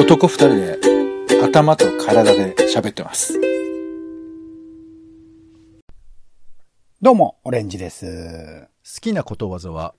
[0.00, 0.78] 男二人で
[1.44, 3.38] 頭と体で喋ってます。
[7.02, 8.66] どうも、オレンジです。
[8.82, 9.94] 好きなことわざは、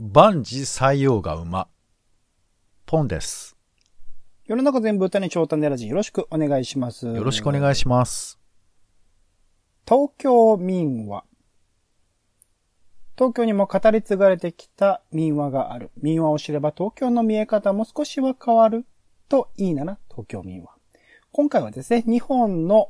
[0.00, 1.68] 万事採用が馬。
[2.86, 3.58] ポンです。
[4.46, 7.06] 世の中全部歌に長短でラジよろしくお願いします。
[7.06, 8.38] よろしくお願いします。
[9.86, 11.24] 東京民話。
[13.18, 15.90] 東京にも語り継がれてきた民話がある。
[16.00, 18.86] 民話を知れば東京の見え方も少しは変わる。
[19.28, 20.70] といいなら東京民話。
[21.32, 22.88] 今回はですね、日本の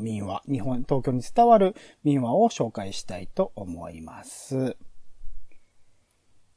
[0.00, 4.76] 民話、日本、東京に伝わる民話を紹介したいと思います。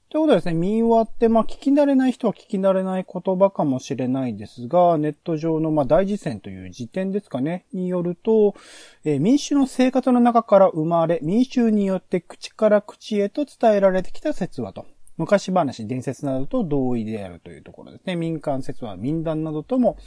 [0.09, 8.55] ということでですね、民話って、まあ、聞き慣れない人は聞き慣れない言葉かもしれないですが、ネット上の、まあ、大辞典という辞典ですかね、によると、
[9.03, 14.85] えー民衆の生活の中から生まれ、民衆によって口から口へと伝えられてきた説話と。
[15.17, 18.15] 昔話、伝説などと同意であるというところですね。
[18.15, 19.97] 民間説話、民談などとも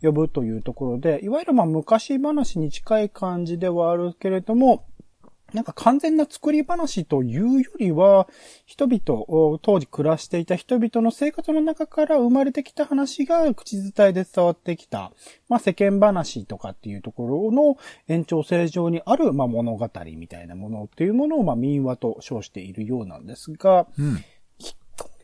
[0.00, 4.84] 呼ぶというところで、いわゆるまあ昔話に近い感じではあるけれども、
[5.52, 8.26] なんか完全な作り話というよりは、
[8.64, 15.12] 人々、当時暮らしていた人々の生活の中から生まれてきた話が口伝えで伝わってきた、
[15.48, 17.76] まあ世間話とかっていうところの
[18.08, 24.24] 延長線上にある、まあ物語みたいなものっていうものを、まあ民話と称しているようなんですが、うん。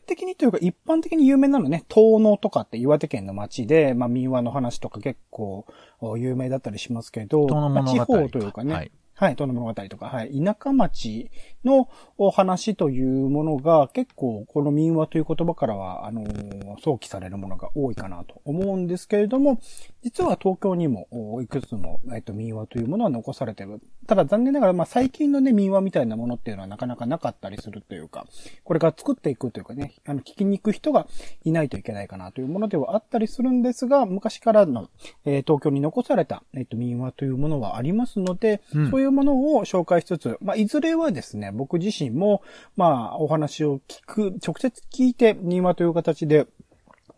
[0.09, 5.65] 的にというか一般的に有名なのね、東能とかって岩手県の町で、まあ民話の話とか結構
[5.99, 8.91] お有名だったりしますけど、まあ地方というかね、はい。
[9.19, 11.29] はい、東の物語とか、はい、田舎町
[11.65, 19.59] のお話というものが結構この民話という言葉からは、あのー想起されるものが多いかなと思うんですけれども、
[20.01, 23.81] 実は東京にもおいくつも、えっと、民話というものは残されている。
[24.07, 28.25] ただ残念ながら、まあ最近のね、民話みたいなものっていうのはなかなかなかったりするというか、
[28.63, 31.07] これから作っていくというかね、あの、聞きに行く人が
[31.43, 34.89] いないといけないかなというものではあったりするんですが、昔からの、
[35.25, 42.41] えー東京に残された、えっと、民話というものはありますので、うんそういうものを紹介しつつ、まあ、いずれはですね、僕自身も、
[42.75, 46.47] まあ、お話を聞く、直接聞いて、民話という形で、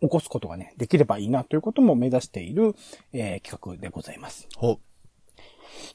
[0.00, 2.74] 起こすことがね、できればいいなということも目指している、
[3.12, 4.48] えー企画でございます。
[4.56, 4.78] ほ。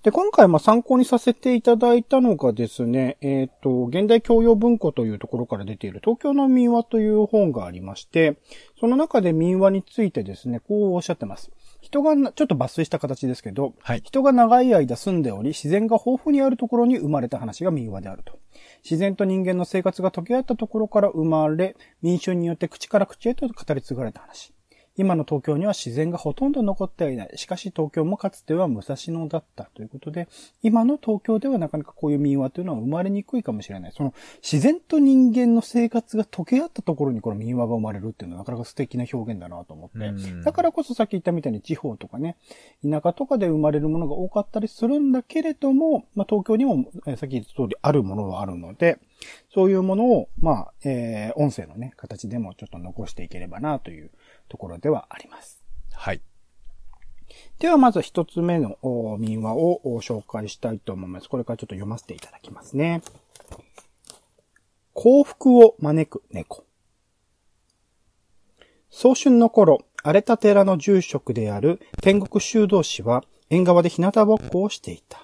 [0.03, 8.37] で、今回まあ参考にさせていただいたのがですね、えっ、と、現代教養文庫というところから出ている東京の民話という本がありまして、
[8.79, 11.51] その中で民話についてですね、こうおっしゃってます。
[11.87, 14.01] 人がな、ちょっと抜粋した形ですけど、はい。
[14.03, 18.39] 人が長い間住んでおり、自然が豊富にあるところに生まれた話が民話であると。
[18.83, 24.53] 自然と人間の生活が溶け合ったところから生まれ、民衆によって口から口へと語り継がれた話。
[24.97, 27.31] 今の東京には自然がほとんど残ってはいない。
[27.35, 30.27] しかし東京もかつては武蔵野だったということで、
[30.63, 33.91] 今の東京ではなかなかこういう民話というのは生まれにくいかもしれない。
[33.95, 40.07] その自然と人間の生活が溶け合ったところにこの民話が生まれるっていうのはなかなか素敵な表現だなと思って。
[40.07, 42.37] うんだからこそさっき言ったみたいに地方とかね、
[42.83, 48.97] 田舎とかで生まれるものが多かったりするんだけれども、まあ東京にも、えーさっき言った通りあるものはあるので、
[49.53, 54.11] そういうものを、まあ、えー音声のね、形でもちょっと残していければなという
[54.47, 55.61] ところではあります。
[55.93, 56.21] はい。
[57.59, 61.29] ではまず一つ目のお民話をお紹介したいと思います。
[61.29, 63.01] これからちょっと読ませていただきますね。
[64.93, 66.63] 幸福を招く猫。
[68.89, 75.23] 早春の頃、荒れた寺の住職である天国修道士は縁側で日向ぼっこをしていた。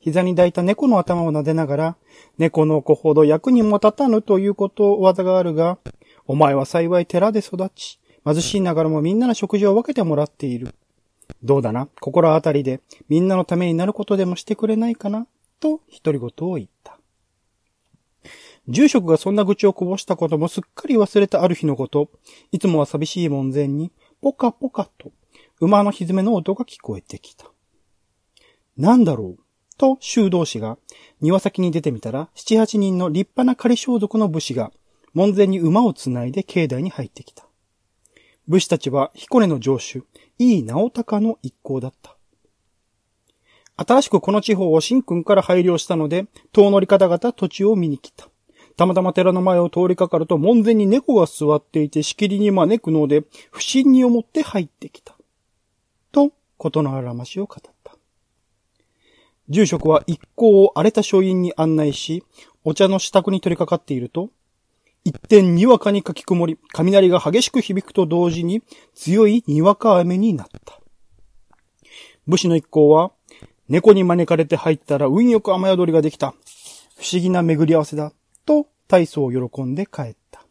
[0.00, 1.96] 膝に抱いた猫の頭を撫でながら、
[2.38, 5.78] 猫の子ほど役にも立たぬということわざがあるが、
[6.26, 7.98] お前は幸い寺で育ち、
[8.32, 10.74] 貧しいながらもみんなの食事を分けてもらっている。
[11.42, 15.26] どうだな、心当たりでみんなのためになることでもしてくれないかな、
[15.60, 16.98] と独り言を言った。
[18.66, 22.10] 住職がそんな愚痴をこぼしたこともすっかり忘れたある日のこと、
[22.52, 23.90] いつもは寂しい門前に、
[24.20, 25.10] ポカポカと、
[25.60, 27.50] 馬の蹄の音が聞こえてきた。
[28.76, 29.42] なんだろう？
[29.78, 30.76] と修道士が
[31.20, 34.70] 庭先に出てみたら、七八人の立派な仮装束の武士が
[35.14, 37.47] 門前に馬をつないで境内に入ってきた。
[38.48, 40.04] 武士たちは彦根の城主、
[40.38, 42.16] 井伊直隆の一行だった。
[43.76, 48.28] 新しくこの地方を新君から配慮したので、遠乗り方々土地を見に来た。
[48.76, 55.16] たまたま寺の前を通りかかると門前に猫が座っていてしきりに招くので、不審に思って入ってきた。
[56.10, 57.96] と、ことのあらましを語った。
[59.50, 62.24] 住職は一行を荒れた書院に案内し、
[62.64, 64.30] お茶の支度に取り掛かっていると、
[65.08, 68.62] 一点にわかにかき曇り、雷が激しく響くと同時に
[68.94, 70.80] 強いにわか雨になった。
[72.26, 73.12] 武士の一行は、
[73.70, 76.34] 猫に招かれて入ったら運よく雨宿りができた。
[76.98, 78.12] 不思議な巡り合わせだ。
[78.44, 80.44] と、大層を喜んで帰った。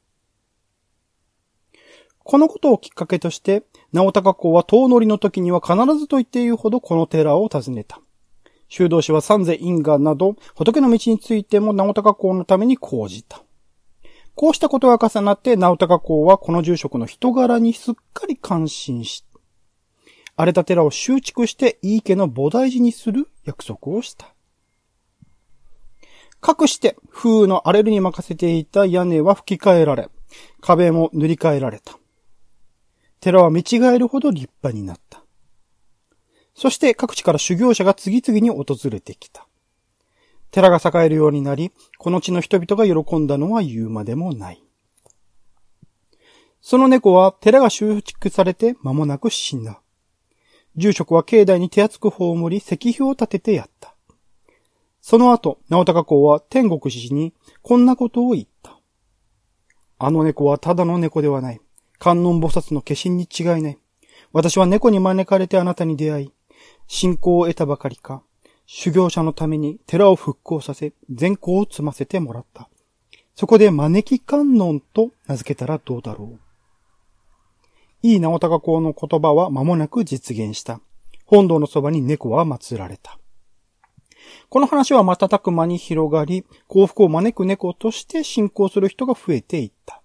[2.23, 3.63] このことをきっかけとして、
[3.93, 8.01] 直高公は遠乗りの時には必ずと言っているほどこの寺を訪ねた。
[8.69, 13.43] 修道士は三世因果など、仏の道についても直高公のために講じた。
[14.37, 19.25] こうしたことが重なって、直高公はこの住職の人柄にすっかり感心し、
[20.35, 24.35] 荒れた寺を修築して井伊家の菩提寺にする約束をした。
[26.39, 30.07] かくして風雨の荒れるに任せていた屋根は吹き替えられ、
[30.61, 31.97] 壁も塗り替えられた。
[33.19, 35.23] 寺は見違えるほど立派になった。
[36.53, 39.46] そして各地から修行者が次々に訪れてきた。
[40.51, 44.63] 寺が栄えるようになり、この地の人々が喜んだのは言うまでもない。
[46.61, 49.81] その猫は寺が修築されて間もなく死んだ。
[50.75, 53.95] 住職は境内に手厚く葬り、石碑を立ててやった。
[55.01, 58.77] その後、直高公は天国寺にこんなことを言った。
[59.99, 61.61] あの猫はただの猫ではない。
[61.99, 63.79] 観音菩薩の化身に違いない。
[64.33, 66.33] 私は猫に招かれてあなたに出会い、
[66.87, 68.21] 信仰を得たばかりか、
[68.69, 72.69] 修行者のために寺を復興させ、善行を積ませてもらった。
[73.33, 76.39] そこで招き観音と名付けたらどうだろう。
[78.03, 80.81] いい直高公の言葉は間もなく実現した。
[81.25, 83.17] 本堂のそばに猫は祀られた。
[84.49, 90.01] この話は瞬く間に広がり、幸福を招く猫として信仰する人が増えていった。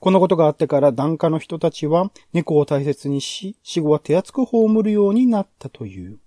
[0.00, 6.18] このことがあってから檀家の人たちは猫を大切にし、死後は手厚く葬るようになったという。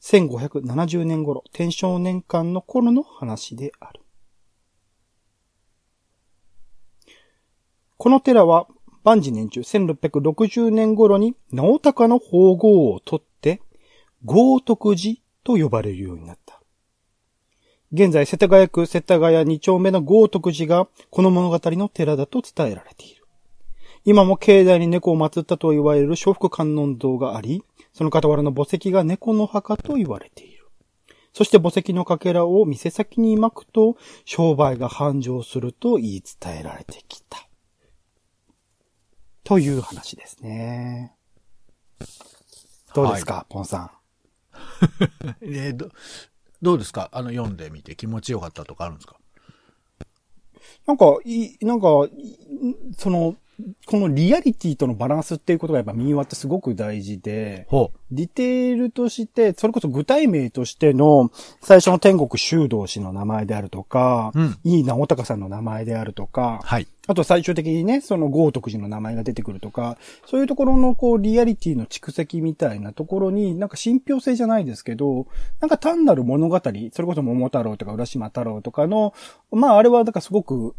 [0.00, 4.00] 1570年頃、天正年間の頃の話である。
[7.96, 8.66] この寺は、
[9.04, 13.60] 万事年中1660年頃に直高の宝号を取って、
[14.24, 16.60] 豪徳寺と呼ばれるようになった。
[17.92, 23.20] 現在、世田谷区世田谷2丁目の豪徳寺がこの物語の寺だと伝えられている。
[24.04, 30.68] 今も境内に猫を祀ったと言われる笑福観音堂があり、その傍らの墓石が猫の墓と言われている。
[31.32, 37.46] そして墓石のかけらを店先に巻くと商売が繁盛すると言い伝えられてきた。
[39.44, 41.14] という話ですね。
[42.94, 43.90] どうですか、ポンさん？
[45.42, 45.90] えーど、
[46.60, 47.08] どうですか？
[47.12, 49.16] あの、読んでみて気持ちよかったとかあるんですか？
[50.86, 52.36] なんか、いい、なんか、い
[52.96, 53.36] その、
[53.86, 61.30] このリアリティとのバランスっていうことがやっぱ民話ってすごく大事で、ほディテールとして、それこそ具体名としての、
[61.60, 64.40] 最初の天国修道士の名前であるとか、う。
[64.40, 64.58] うん。
[64.64, 66.88] いい直高さんの名前であるとか、はい。
[67.06, 75.26] あと最終的にね、その豪徳寺の名前が出てくるとか、そういうところのこうリアリティの蓄積みたいなところに、なんか信憑性じゃないですけど、
[75.60, 79.14] なんか単なる物語、それこそ桃太郎とか浦島太郎とかの、
[79.50, 80.76] まああれはだからすごく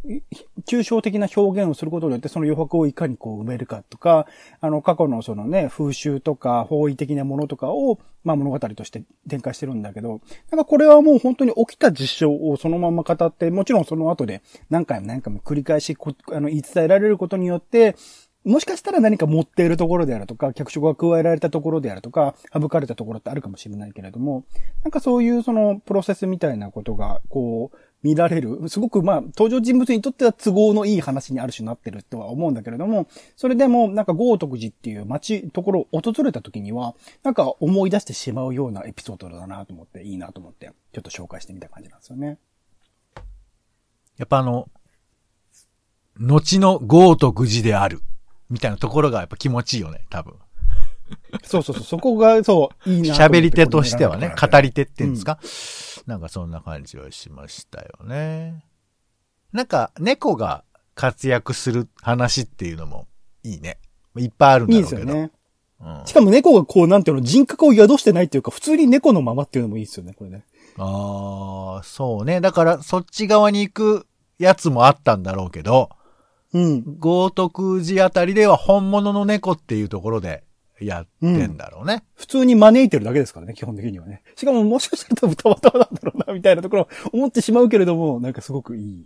[0.66, 4.28] 抽象的な表現をすることによってその余白をいかにこう埋めるかとか、
[4.62, 10.22] あの過去のそのね、風習とか方位的なものとかを、まあ物語として展開してるんだけど、
[10.52, 15.98] なんかこれはもう本当に起きた実証をそのまま語って、もちろんその後で何回も何回も繰り返し
[16.32, 17.96] あの言い伝えられることによって、
[18.44, 24.46] もしかしたら何か持っているところであるとか、脚色が加えられたところであるとか、省かれたところってあるかもしれないけれども、
[24.84, 28.68] なんかそういうそのプロセスみたいなことが、こう、見られる。
[28.70, 42.38] すごくまあ、登場人物にとっては都合のいい話にある種なってるとは思うんだけれども、それでもなんか豪徳寺っていう街、ところを訪れた時には、なんか思い出してしまうようなエピソードだなと思って、いいなと思って、ちょっと紹介してみた感じなんですよね。
[44.18, 44.68] やっぱあの、
[46.20, 48.02] 後の豪徳寺である。
[48.52, 50.36] みたいなところがやっぱ気持ちいいよね、多分。
[51.44, 55.40] そうそうそう、そこが、そう、いいな喋り手としてはね、語り手っていうんですか、
[56.06, 58.64] なんかそんな感じはしましたよね。
[59.52, 60.64] なんか、猫が
[60.96, 63.08] 活躍する話っていうのも
[63.44, 63.78] いいね。
[64.18, 65.06] いっぱいあるんだいいろうけど。
[65.06, 65.32] ですよね。
[65.82, 70.46] うん、しかも猫がこう、なんていうの、人格を宿してないっていうか、普通に猫のままっていうのもいいですよね、これね。
[70.78, 72.40] ああ、そうね。
[72.40, 75.90] だから、そっち側に行くやつもあったんだろうけど、
[76.54, 76.84] うん。
[77.00, 80.44] 豪徳寺あたりでは本物の猫っていうところで
[80.86, 82.04] やってんだろうね。
[82.16, 84.24] 普通に招いてるだけですからね、基本的にはね。
[84.36, 89.06] しかももしかしたらたまたまなんだろうな、みたいなところ思ってしまうけれども、なんかすごくいい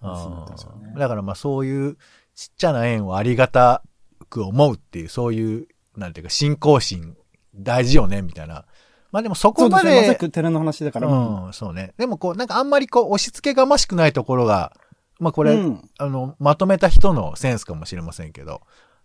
[0.00, 0.98] 話になってますよねうん。
[0.98, 1.96] だからまあそういう
[2.34, 3.82] ちっちゃな縁をありがた
[4.28, 7.16] く思うっていう、そういう、なんていうか信仰心
[7.54, 8.64] 大事よね、みたいな。
[9.12, 10.08] まあでもそそこまうですね。
[10.08, 11.06] まさ寺の話だから。
[11.06, 11.94] うん、そうね。
[11.96, 14.72] でもこう、なんかあんまりこう、押し付けがましくないところが、
[15.20, 18.62] まあこれ、うんあの、まとめた人のセンスかもしれませんけど、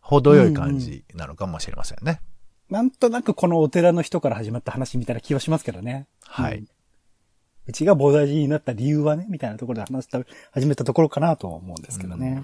[0.09, 2.19] 程よい感じなのかもしれませんね。
[2.69, 6.07] なんとなくこのお寺の人から始まった話みたいな気はしますけどね。
[6.25, 6.67] はいうん
[7.67, 10.19] うちが菩提寺になった理由はね、みたいなところで話した、
[10.51, 12.41] 始めたところかなとは思うんですけどね。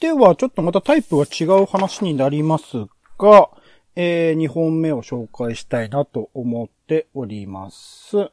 [0.00, 2.86] では、ちょっとまたタイプは違う話になります
[3.16, 3.48] が、
[3.94, 8.16] えー、2本目を紹介したいなと思っております。
[8.16, 8.28] は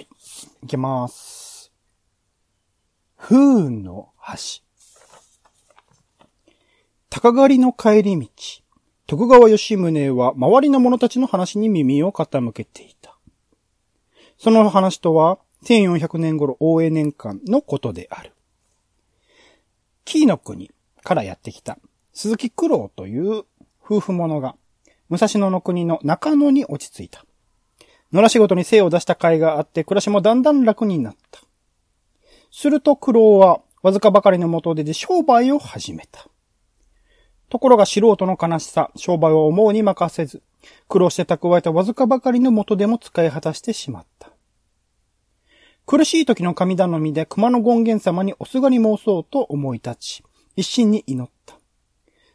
[0.00, 0.08] い。
[0.62, 1.53] いきます。
[3.16, 4.62] 不運の橋。
[7.08, 8.28] 高狩りの帰り道。
[9.06, 13.16] 徳川吉宗は周りの者たちの話に耳を傾けていた。
[14.38, 18.32] その話とは、1400年頃大江年間のことである。
[20.04, 20.70] 紀伊の国
[21.02, 21.78] からやってきた
[22.12, 23.44] 鈴木九郎という
[23.82, 24.56] 夫婦者が
[25.08, 27.24] 武蔵野の国の中野に落ち着いた。
[28.12, 31.40] 野良仕事に精を出した甲斐があって暮らしもだんだん楽になった。
[32.56, 36.28] すると九郎はわずかばかりの元手で商売を始めた。
[37.48, 40.40] ところが素人の悲しさ、商売を思うに任せず、
[40.86, 44.30] 苦労して蓄えたわずかばかりの元でも使い果たしてしまった。
[45.84, 51.58] 苦しい時の神頼みで熊野権現様におすがり申そうと思い立ち、一心に祈った。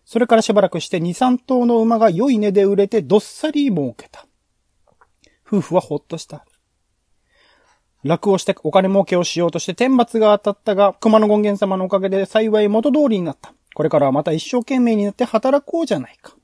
[0.03, 4.27] それからしばらくして二三頭の馬が良い値で売れてどっさり儲けた。
[5.47, 6.45] 夫婦はほっとした。
[8.03, 13.53] 楽をしてお金儲けをしようとして天罰が当たったが、熊野権現様のおかげで幸い元通りになった。
[13.73, 16.35] これからはまた一生懸命になって働こうじゃないか。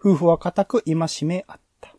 [0.00, 1.94] 夫婦は固く今しめあった。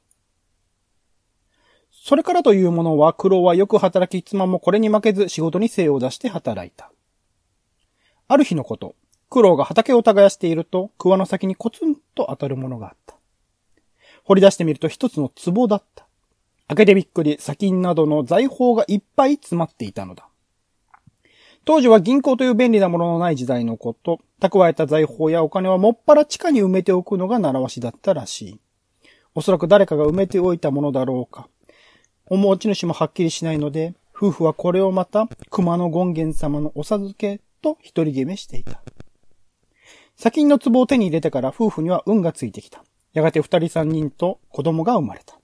[1.92, 6.92] それからというものは苦労はよく働き妻もこれに負けず仕事に精を出して働いた。
[8.28, 8.96] ある日のこと、
[9.30, 13.16] 苦労が畑を耕していると、桑の先にコツンと当たるものがあった。
[14.24, 16.07] 掘り出してみると一つの壺だった。
[16.68, 20.28] 開けてびっくり、砂金などの財宝がいっぱい詰まっていたのだ。
[21.64, 28.60] 当時は銀行という便利なもののない時代のこと、蓄えた財宝やお金はもっぱら地下に埋めておくのが習わしだったらしい。
[29.36, 31.48] おそらく誰かが埋めておいたものだろうか。
[32.30, 38.82] お持ち主もはっきりしないので、夫婦はこれをまた熊野権現様のお授けと一人決めしていた。
[40.18, 42.84] 砂金の壺を手に入れてから夫婦には運がついてきた。
[43.14, 45.37] やがて二人三人と子供が生まれた。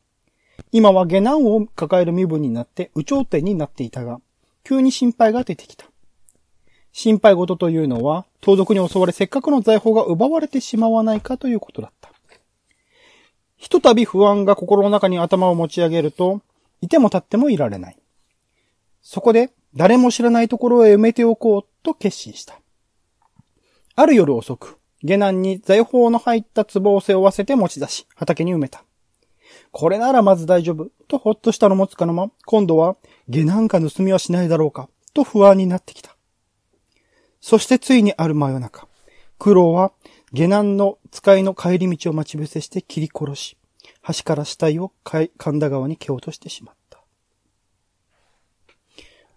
[0.73, 4.19] 今は下男を抱える身分になって有頂天になっていたが、
[4.63, 5.85] 急に心配が出てきた。
[6.91, 12.11] 心配事というのは、盗賊に襲われせっかくの財宝が奪われてしまわないかということだった。
[13.55, 16.41] ひとたび不安が心の中に頭を持ち上げると、
[16.81, 17.97] いても立ってもいられない。
[19.03, 22.59] そこで、誰も知らないところへ埋めておこうと決心した。
[23.95, 28.83] ある夜遅く、下男に財宝の入った壺を背負わせて持ち出し、畑に埋めた。
[29.73, 32.95] これならまず大丈夫、とほっとしたのもつかの間、今度は、
[33.27, 36.15] 下男か盗みはしないだろうか、と不安になってきた。
[37.41, 38.87] そしてついにある真夜中、
[39.39, 39.91] 苦労は
[40.31, 43.57] 下男の使いの帰り道を待ち伏せして切り殺し、
[44.15, 47.01] 橋から死体を神田川に蹴落としてしまった。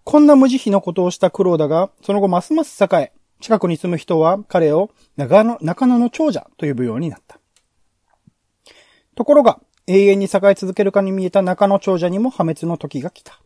[0.05, 7.40] こんな無慈悲なことをした苦労だが、その後ますます栄え、近くに住む人は彼を中野中野の長者と呼ぶようになった。
[9.14, 13.40] ところが、永遠に栄え続けるかに見えた中野長者にも破滅の時が来た。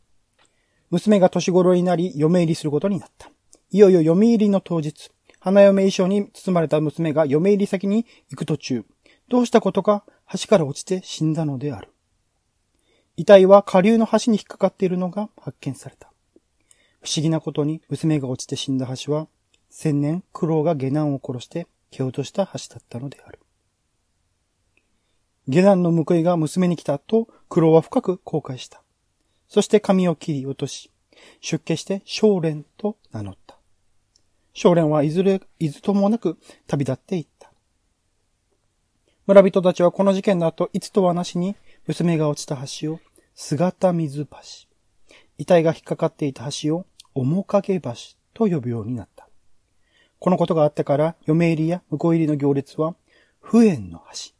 [0.90, 3.30] 娘が年頃になり、嫁入りすることになった。
[3.70, 8.84] いよいよ嫁入りの当日、花嫁衣装に包まれた娘が嫁入り先に行く途中、
[9.28, 11.88] どうしたことか橋から落ちて死んだのである。
[13.16, 16.10] 遺体は下流の橋に引っかかっているのが発見された。
[17.02, 19.28] 不思議なことに娘が落ちて死んだ橋は、
[19.68, 23.39] 千年苦労が下男を殺して蹴落とした橋だったのである。
[25.50, 28.82] 下男の報いが娘に来たと苦労は深く後悔した。
[29.48, 30.92] そして髪を切り落とし、
[31.40, 33.58] 出家して少蓮と名乗った。
[34.52, 36.38] 少蓮はいずれ、いずともなく
[36.68, 37.50] 旅立っていった。
[39.26, 41.56] 村人たちはこの事件の後、いつとはなしに
[41.88, 43.00] 娘が落ちた橋を
[43.34, 44.38] 姿水橋、
[45.36, 47.92] 遺体が引っかかっていた橋を面影橋
[48.34, 49.28] と呼ぶようになった。
[50.20, 52.94] このことがあってから、嫁入りや婿入りの行列は、
[53.40, 54.39] 不縁の橋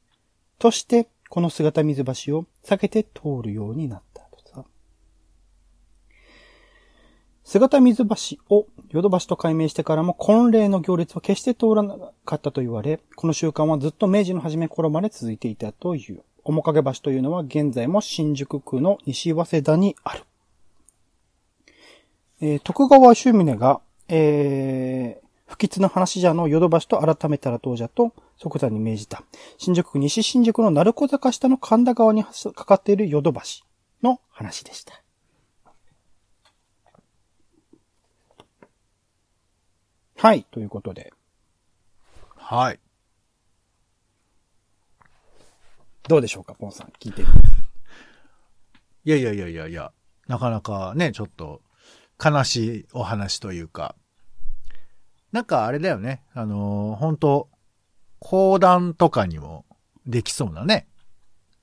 [0.61, 4.65] として、この姿水橋を避けて通るようになったとさ。
[7.43, 8.15] 姿水橋
[8.55, 16.23] をヨドバシと改名してからも婚礼の行列は決して通らなかったと言われ、この習慣はずっと明治の初め頃まで続いていたという。
[16.45, 20.25] 面影橋というのは現在も新宿区の西早稲田にある。
[22.43, 29.25] えー徳川秀宗が、えー不吉な話じゃのヨドバシと改めたら当者と即座に命じた。
[29.59, 33.65] 新宿区西新宿の鳴子坂下の神田川にかかっているヨドバシ
[34.01, 35.03] の話でした。
[40.19, 41.13] はい、ということで。
[42.37, 42.79] はい。
[46.07, 46.93] どうでしょうか、ポンさん。
[47.01, 47.29] 聞いてみ
[49.05, 49.93] いやいやいやいやいや、
[50.29, 51.61] なかなかね、ちょっと
[52.25, 53.97] 悲しいお話というか、
[55.33, 56.23] なんかあれだよね。
[56.35, 57.49] あのー本当
[58.19, 59.65] 講談とかにも
[60.07, 60.87] できそうなね。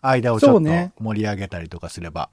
[0.01, 2.29] 間をちょっと盛り上げたりとかすれば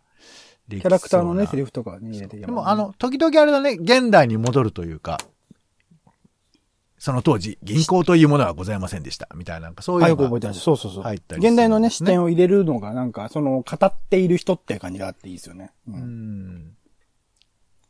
[0.71, 5.19] キャラクターのね、セリフとかに入れてでも、あの、時々あれだね、現代に戻るというか、
[6.99, 9.29] その当時、銀行というものはございませんでした。
[9.35, 10.61] みたいな、なんかそういうあ、のがよく覚えてます。
[10.61, 11.03] そうそうそう。
[11.03, 15.73] 入ったりする現代のね、視点を入れるのが、なんか、その、語っている人って感じがあっていいですよね。
[15.87, 15.93] う。
[15.93, 16.77] うんん。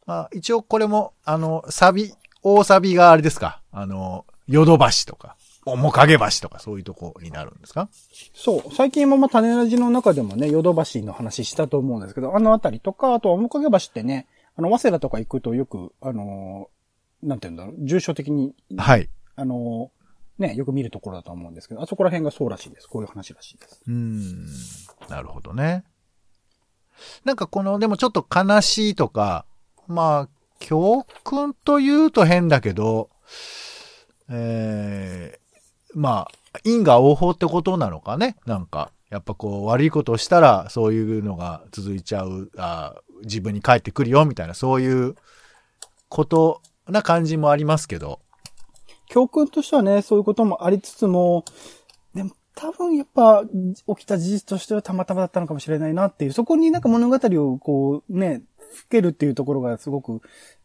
[0.05, 2.13] まあ、一応これも、あの、サビ、
[2.45, 3.61] 大サビがあれですか？
[3.73, 7.89] あの、ヨドバシとか、面影橋とか、そういうとこになるんですか？
[8.35, 8.75] そう。
[8.75, 16.75] 最近もまあ、種ラジの中でもね、ヨドバシの話したと思うんですけど、あのあたりとか、あとは面影橋ってね、あの、早稲田とか行くとよく、あのー
[17.27, 19.09] なんていうんだろう、重症的に、はい。
[19.35, 22.87] あのーね、よく見るところだと思うんですけど、あそこら辺がそうらしいです。
[22.87, 23.81] こういう話らしいです。
[23.87, 24.47] うん。
[25.09, 25.85] なるほどね。
[27.25, 29.47] なんかこの、でもちょっと悲しいとか、
[29.87, 33.11] まあ、教訓と言うと変だけど、
[34.31, 35.41] ええ
[35.95, 38.37] まあ、因果応報ってことなのかね？
[38.47, 45.15] なんか、やっぱこう、悪いことをしたら、そういうのが続いちゃう、あ自分に返ってくるよ、みたいな、そういう
[46.09, 48.21] ことな感じもありますけど。
[49.07, 51.45] 教訓としてはね、そういうこともありつつも、
[52.15, 53.45] でも多分やっぱ
[53.97, 58.43] 起きた事実としてはたまたまだったのかもしれないなっていう、そこになんか物語をこうね、
[58.89, 60.21] けるっていうところがすごく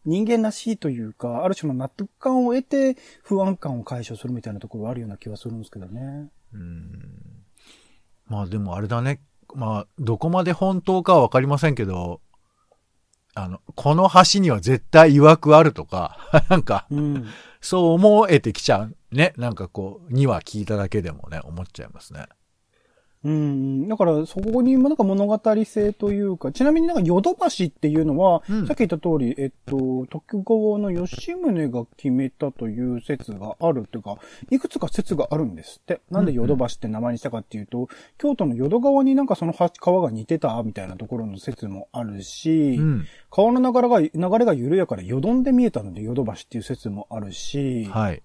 [0.06, 6.30] 人間らしいというか、ある種の納得感を得て不安感を解消するみたいなところがあるような気はするんですけどね。
[6.54, 7.40] うん
[8.28, 9.22] まあでもあれだね。
[9.56, 12.22] まあ、どこまで本当かはわかりませんけど、
[13.34, 16.18] あの、この橋には絶対曰くあるとか、
[16.50, 17.26] なんか、うん。
[17.62, 18.96] そう思えてきちゃう。
[19.12, 19.34] ね。
[19.38, 22.28] なんかこう、には聞いただけでもね、思っちゃいますね。
[23.24, 23.88] うん。
[23.90, 34.18] だから、そこにもなんか物語性というか、ちなみになんかヨドバシっていうのは、うんさっき言った通り、えっと、徳川の吉宗が決めたという説があるというか、
[34.50, 36.02] いくつか説があるんですって。
[36.10, 43.06] なんでヨドバシって名前にしたかっていうと、京都の淀川になんかその橋川が似てたみたいなところの説もあるし、うん。
[43.30, 48.22] 川の流れが、流れが緩やかでよどんで見えたのでヨドバシっていう説もあるし、はい。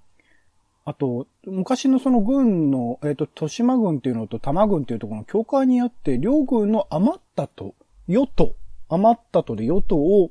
[0.84, 7.74] あと、昔のその軍の、えっ、と、豊島軍っていうのと多摩軍っていうところの境界にあって、両軍の余ったと、
[8.06, 8.54] 与党、
[8.88, 10.30] 余ったとで与党を、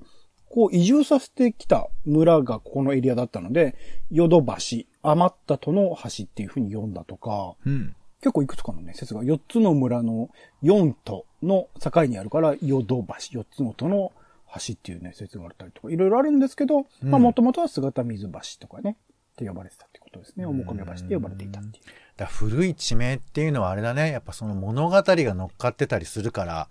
[0.50, 3.76] こう移住させてきた村がここのエリアだったので、
[4.12, 7.96] ヨドバシ、余ったとの橋っていう風に読んだとか、うん。
[8.22, 10.30] 結構いくつかのね、説が4つの村の
[10.62, 14.12] 4都の境にあるから、ヨドバシ、4つの都の
[14.54, 18.96] 橋っていうね、説があったりとか、いろいろあるんですけど、まあうんもともとは姿水橋とかね、
[19.34, 20.46] って呼ばれてたってことですね。
[20.46, 21.84] 面影橋って呼ばれていたっていう。
[22.16, 24.12] だ古い地名っていうのはあれだね。
[24.12, 26.70] やっぱその物語が乗っかってたりするから、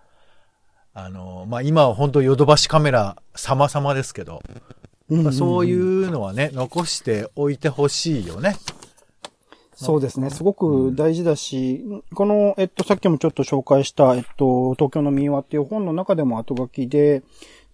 [0.94, 4.42] あの、まあ今は本当ヨドバシカメラ様々ですけど、
[5.08, 8.56] うんまあそういうのはね、残しておいてほしいよね。
[9.74, 10.30] そうですね。
[10.30, 11.82] すごく大事だし、
[12.14, 17.22] この、えっと、さっきもちょっと紹介した、えっと、東京の民話っていう本の中でも後書きで、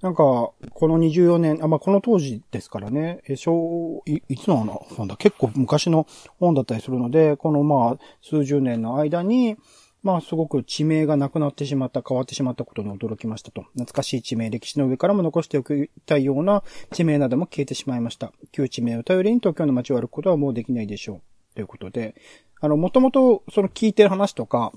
[0.03, 4.59] なんか、この24年、あ、まあ、この当時ですからね、え、小、いいつの
[4.97, 5.17] 本だ？
[5.17, 6.07] 結構昔の
[6.39, 9.57] 本だったりするので、このま、数十年の間に、
[10.05, 13.63] まあ、すごく地名がなくなってしまった、変わってしまったことに驚きましたと。
[13.73, 18.33] 懐かしい地名、歴史の上からも残しておきたいような地名なども消えてしまいました。
[18.53, 21.55] 旧地名を頼りに東京の街を歩くことはもうできないでしょう。
[21.57, 22.15] ということで、
[22.61, 24.73] あの、もともとその聞いてる話とか、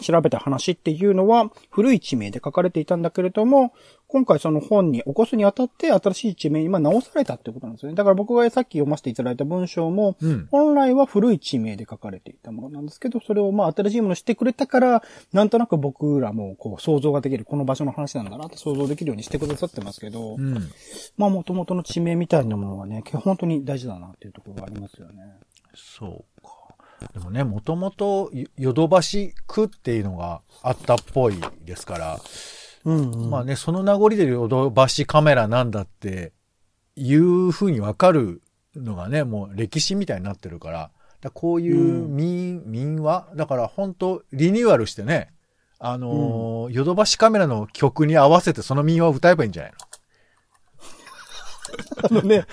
[0.00, 3.72] 調べた話っていうのは古い地名で書かれていたんだけれども、
[4.08, 7.94] 今回その本に起こすにあたって新しい地名に今直されたってことなんですよね。
[7.94, 10.48] だから僕がさっき読ませていただいた文章も、うん。
[10.50, 20.54] 本来は古い地名で書かれていたものなんですけど、それをまあ新しいものをしてくれたから、なんとなく僕らもこう想像ができる、この場所の話なんだなって想像できるようにしてくださってますけど、うん。
[21.16, 25.22] まあ元々の地名みたいなものはね、本当に大事だなっていうところがありますよね。
[25.74, 26.59] そうか。
[27.14, 32.20] でもね、もともとヨドバシ区っていうのがあったっぽいですから、
[32.84, 33.30] うん、うん。
[33.30, 36.32] まあね、その名残でヨドバシカメラなんだって
[36.96, 38.42] いう風にわかる
[38.76, 43.28] のがね、もう歴史みたいになってるから、だこういう民、民話？
[43.34, 45.32] だから本当リニューアルしてね、
[45.78, 49.78] あのーヨドバシカメラの曲に合わせてその民話を歌えばいいんじゃないの？
[52.02, 52.46] あのね、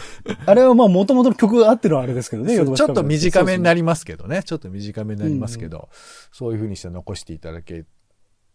[0.45, 4.43] あれはまあ元々の曲が合ってるあれですけどね、ちょっと短めになりりますけどね。
[4.43, 5.89] ちょっと短めになりますけど、
[6.33, 7.85] そういう風にして残していただき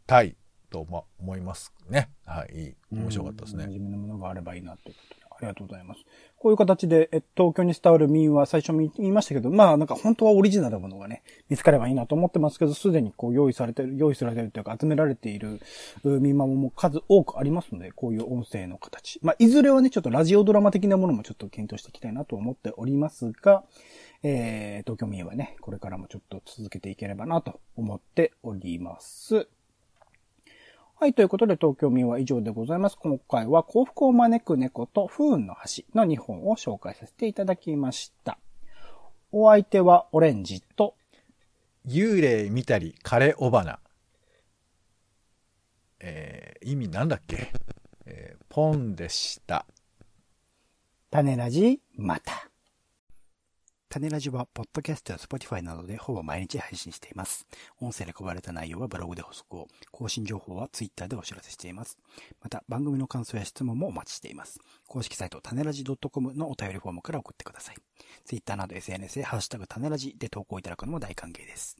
[0.06, 0.36] たい
[0.70, 2.10] とま思いますね。
[2.26, 2.74] はい。
[2.92, 3.66] 面白かったですね。
[3.66, 6.00] 真面目なものがあればいいなってことありがとうございます。
[6.38, 15.60] こういう形で、え東京に伝わる民話、最初見言いましたけど、まあなんか本当はオリジナルなものがね、見つかればいいなと思ってますけど、すでにこう用意されてる、用意されてるというか集められている
[16.04, 19.20] 民話も数多くありますので、こういう音声の形。
[19.22, 23.64] まあいずれはね、ちょっとラジオドラマ的なものもちょっと検討していきたいなと思っておりますが、
[24.22, 29.48] えー、東京民話ね、これからもちょっと続けていければなと思っております。
[31.02, 32.96] はい、ということで東京民は以上でございます。
[32.96, 38.38] 今回は幸福を招く猫と不運の橋の2本を紹介させていただきました。
[39.32, 40.94] お相手はオレンジと、
[41.88, 43.80] 幽霊見たり枯れ尾花。
[45.98, 47.50] えー、意味なんだっけ、
[48.06, 49.66] えー、ポンでした。
[51.10, 52.51] 種ラジ、また。
[53.92, 57.46] タネラジは、ポッドキャストや Spotify などでほぼ毎日配信しています。
[57.78, 61.98] 音声で配られた内容はブログで補足を、更新情報は Twitter でお知らせしています。
[62.40, 64.60] また、番組の感想や質問もお待ちしています。
[64.86, 67.76] 公式サイト、タネラジ .com のお便りフォームから送ってください。
[68.24, 71.76] Twitter など SNS でハッシュタグタネラジで投稿いただくのも大歓迎です。